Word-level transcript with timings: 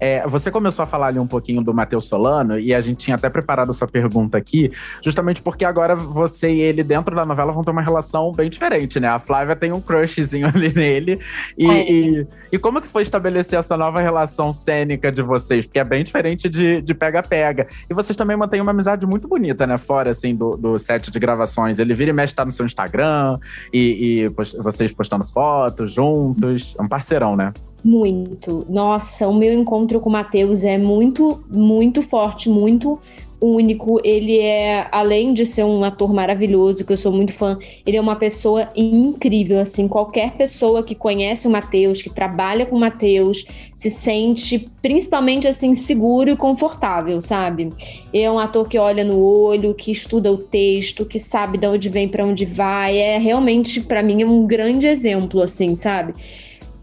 É, 0.00 0.26
você 0.26 0.50
começou 0.50 0.82
a 0.82 0.86
falar 0.86 1.08
ali 1.08 1.18
um 1.18 1.26
pouquinho 1.26 1.62
do 1.62 1.74
Matheus 1.74 2.06
Solano, 2.06 2.58
e 2.58 2.74
a 2.74 2.80
gente 2.80 2.98
tinha 2.98 3.16
até 3.16 3.28
preparado 3.28 3.70
essa 3.70 3.86
pergunta 3.86 4.38
aqui, 4.38 4.70
justamente 5.02 5.42
porque 5.42 5.64
agora 5.64 5.94
você 5.94 6.50
e 6.50 6.60
ele, 6.60 6.82
dentro 6.82 7.14
da 7.14 7.26
novela, 7.26 7.52
vão 7.52 7.62
ter 7.62 7.70
uma 7.70 7.82
relação 7.82 8.32
bem 8.32 8.48
diferente, 8.48 8.98
né? 8.98 9.08
A 9.08 9.18
Flávia 9.18 9.54
tem 9.54 9.72
um 9.72 9.80
crushzinho 9.80 10.48
ali 10.54 10.72
nele. 10.74 11.20
E, 11.56 11.70
é. 11.70 11.92
e, 11.92 12.26
e, 12.52 12.58
como 12.58 12.80
que 12.80 12.88
foi 12.88 13.02
estabelecer 13.02 13.58
essa 13.58 13.76
nova 13.76 14.00
relação 14.00 14.52
cênica 14.52 15.12
de 15.12 15.22
vocês? 15.22 15.66
Porque 15.66 15.78
é 15.78 15.84
bem 15.84 16.02
diferente 16.02 16.48
de 16.48 16.94
pega-pega. 16.94 17.66
E 17.88 17.94
vocês 17.94 18.16
também 18.16 18.36
mantêm 18.36 18.60
uma 18.60 18.70
amizade 18.70 19.06
muito 19.06 19.26
bonita, 19.26 19.66
né? 19.66 19.78
Fora, 19.78 20.10
assim, 20.10 20.34
do, 20.34 20.56
do 20.56 20.78
set 20.78 21.10
de 21.10 21.18
gravações. 21.18 21.78
Ele 21.78 21.94
vira 21.94 22.10
e 22.10 22.12
mexe, 22.12 22.34
tá 22.34 22.44
no 22.44 22.52
seu 22.52 22.66
Instagram, 22.66 23.38
e, 23.72 24.24
e 24.24 24.30
post, 24.30 24.56
vocês 24.58 24.92
postando 24.92 25.24
fotos 25.24 25.92
juntos. 25.92 26.74
É 26.78 26.82
um 26.82 26.88
parceirão, 26.88 27.36
né? 27.36 27.52
Muito. 27.82 28.66
Nossa, 28.68 29.26
o 29.26 29.34
meu 29.34 29.52
encontro 29.52 30.00
com 30.00 30.08
o 30.08 30.12
Matheus 30.12 30.62
é 30.64 30.76
muito, 30.76 31.42
muito 31.48 32.02
forte, 32.02 32.48
muito 32.48 32.98
único. 33.40 33.98
Ele 34.04 34.38
é, 34.38 34.86
além 34.92 35.32
de 35.32 35.46
ser 35.46 35.64
um 35.64 35.82
ator 35.82 36.12
maravilhoso, 36.12 36.84
que 36.84 36.92
eu 36.92 36.96
sou 36.96 37.10
muito 37.10 37.32
fã, 37.32 37.58
ele 37.86 37.96
é 37.96 38.00
uma 38.00 38.16
pessoa 38.16 38.68
incrível. 38.76 39.60
Assim, 39.60 39.88
qualquer 39.88 40.32
pessoa 40.32 40.82
que 40.82 40.94
conhece 40.94 41.48
o 41.48 41.50
Matheus, 41.50 42.02
que 42.02 42.10
trabalha 42.10 42.66
com 42.66 42.76
o 42.76 42.80
Matheus, 42.80 43.46
se 43.74 43.88
sente 43.88 44.70
principalmente 44.82 45.48
assim 45.48 45.74
seguro 45.74 46.30
e 46.30 46.36
confortável, 46.36 47.20
sabe? 47.20 47.72
Ele 48.12 48.24
é 48.24 48.30
um 48.30 48.38
ator 48.38 48.68
que 48.68 48.78
olha 48.78 49.02
no 49.02 49.18
olho, 49.18 49.74
que 49.74 49.90
estuda 49.90 50.30
o 50.30 50.36
texto, 50.36 51.06
que 51.06 51.18
sabe 51.18 51.56
de 51.56 51.66
onde 51.66 51.88
vem 51.88 52.08
para 52.08 52.26
onde 52.26 52.44
vai. 52.44 52.98
É 52.98 53.16
realmente 53.16 53.80
para 53.80 54.02
mim 54.02 54.20
é 54.22 54.26
um 54.26 54.46
grande 54.46 54.86
exemplo, 54.86 55.40
assim, 55.40 55.74
sabe? 55.74 56.14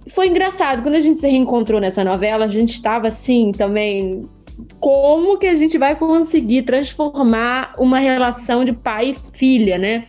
Foi 0.10 0.28
engraçado. 0.28 0.82
Quando 0.82 0.96
a 0.96 1.00
gente 1.00 1.20
se 1.20 1.28
reencontrou 1.28 1.80
nessa 1.80 2.04
novela, 2.04 2.46
a 2.46 2.50
gente 2.50 2.72
estava 2.72 3.08
assim 3.08 3.52
também. 3.52 4.26
Como 4.80 5.38
que 5.38 5.48
a 5.48 5.56
gente 5.56 5.78
vai 5.78 5.96
conseguir 5.96 6.64
transformar 6.64 7.76
uma 7.78 8.00
relação 8.00 8.66
de 8.66 8.74
pai 8.74 9.12
e 9.12 9.38
filha, 9.38 9.78
né? 9.78 10.06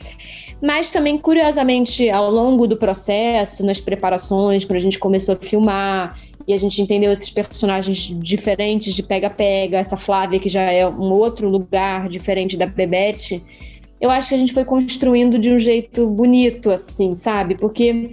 Mas 0.60 0.90
também, 0.90 1.18
curiosamente, 1.18 2.10
ao 2.10 2.30
longo 2.30 2.66
do 2.66 2.76
processo, 2.76 3.64
nas 3.64 3.80
preparações, 3.80 4.64
quando 4.64 4.76
a 4.76 4.82
gente 4.82 4.98
começou 4.98 5.34
a 5.34 5.38
filmar 5.38 6.18
e 6.46 6.52
a 6.52 6.56
gente 6.56 6.80
entendeu 6.80 7.12
esses 7.12 7.30
personagens 7.30 7.98
diferentes 8.18 8.94
de 8.94 9.02
pega-pega, 9.02 9.78
essa 9.78 9.96
Flávia 9.96 10.40
que 10.40 10.48
já 10.48 10.62
é 10.62 10.88
um 10.88 11.12
outro 11.12 11.48
lugar 11.48 12.08
diferente 12.08 12.56
da 12.56 12.66
Bebete, 12.66 13.42
eu 14.00 14.10
acho 14.10 14.30
que 14.30 14.34
a 14.34 14.38
gente 14.38 14.52
foi 14.52 14.64
construindo 14.64 15.38
de 15.38 15.50
um 15.50 15.58
jeito 15.58 16.06
bonito, 16.06 16.70
assim, 16.70 17.14
sabe? 17.14 17.56
Porque 17.56 18.10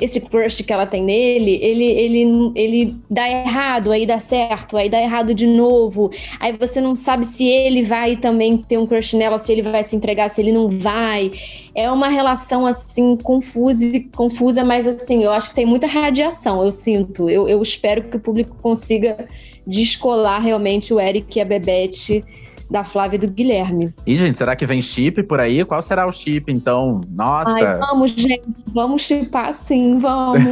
esse 0.00 0.20
crush 0.20 0.62
que 0.62 0.72
ela 0.72 0.86
tem 0.86 1.02
nele, 1.02 1.58
ele, 1.62 1.84
ele, 1.84 2.52
ele 2.54 2.96
dá 3.10 3.28
errado, 3.28 3.92
aí 3.92 4.06
dá 4.06 4.18
certo, 4.18 4.76
aí 4.76 4.88
dá 4.88 5.00
errado 5.00 5.34
de 5.34 5.46
novo. 5.46 6.10
Aí 6.40 6.52
você 6.52 6.80
não 6.80 6.94
sabe 6.94 7.26
se 7.26 7.46
ele 7.46 7.82
vai 7.82 8.16
também 8.16 8.56
ter 8.56 8.78
um 8.78 8.86
crush 8.86 9.14
nela, 9.16 9.38
se 9.38 9.52
ele 9.52 9.62
vai 9.62 9.84
se 9.84 9.94
entregar, 9.94 10.28
se 10.28 10.40
ele 10.40 10.52
não 10.52 10.68
vai. 10.68 11.30
É 11.74 11.90
uma 11.90 12.08
relação 12.08 12.66
assim 12.66 13.16
confusa, 13.16 13.84
confusa, 14.14 14.64
mas 14.64 14.86
assim, 14.86 15.22
eu 15.24 15.30
acho 15.30 15.50
que 15.50 15.54
tem 15.54 15.66
muita 15.66 15.86
radiação, 15.86 16.62
eu 16.62 16.72
sinto. 16.72 17.28
Eu, 17.28 17.48
eu 17.48 17.60
espero 17.62 18.04
que 18.04 18.16
o 18.16 18.20
público 18.20 18.56
consiga 18.62 19.28
descolar 19.66 20.40
realmente 20.40 20.92
o 20.92 21.00
Eric 21.00 21.38
e 21.38 21.42
a 21.42 21.44
Bebete 21.44 22.24
da 22.72 22.82
Flávia 22.82 23.16
e 23.16 23.20
do 23.20 23.28
Guilherme. 23.28 23.94
E, 24.06 24.16
gente, 24.16 24.38
será 24.38 24.56
que 24.56 24.64
vem 24.64 24.80
chip 24.80 25.22
por 25.24 25.38
aí? 25.38 25.62
Qual 25.64 25.82
será 25.82 26.06
o 26.06 26.12
chip, 26.12 26.50
então? 26.50 27.02
Nossa! 27.10 27.50
Ai, 27.50 27.78
vamos, 27.78 28.12
gente. 28.12 28.42
Vamos 28.72 29.02
chipar 29.02 29.52
sim, 29.52 30.00
vamos. 30.00 30.42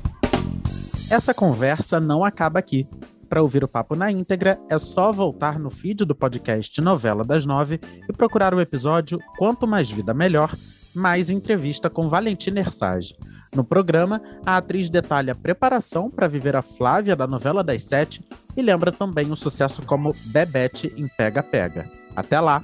Essa 1.08 1.32
conversa 1.32 2.00
não 2.00 2.24
acaba 2.24 2.58
aqui. 2.58 2.86
Para 3.28 3.42
ouvir 3.42 3.62
o 3.62 3.68
papo 3.68 3.94
na 3.94 4.10
íntegra, 4.10 4.58
é 4.68 4.76
só 4.76 5.12
voltar 5.12 5.56
no 5.56 5.70
feed 5.70 6.04
do 6.04 6.16
podcast 6.16 6.80
Novela 6.80 7.24
das 7.24 7.46
Nove 7.46 7.80
e 8.08 8.12
procurar 8.12 8.52
o 8.52 8.60
episódio 8.60 9.20
Quanto 9.38 9.68
Mais 9.68 9.88
Vida 9.88 10.12
Melhor, 10.12 10.52
mais 10.92 11.30
entrevista 11.30 11.88
com 11.88 12.08
Valentina 12.08 12.58
Ersage. 12.58 13.14
No 13.54 13.64
programa, 13.64 14.20
a 14.44 14.56
atriz 14.56 14.90
detalha 14.90 15.32
a 15.32 15.36
preparação 15.36 16.10
para 16.10 16.26
viver 16.26 16.56
a 16.56 16.62
Flávia 16.62 17.14
da 17.14 17.26
novela 17.26 17.62
das 17.62 17.84
sete 17.84 18.20
e 18.60 18.62
lembra 18.62 18.92
também 18.92 19.30
o 19.32 19.36
sucesso 19.36 19.82
como 19.82 20.14
Bebete 20.26 20.92
em 20.96 21.08
Pega 21.08 21.42
Pega. 21.42 21.90
Até 22.14 22.38
lá! 22.38 22.62